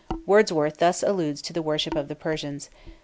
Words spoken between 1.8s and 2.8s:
of the Persians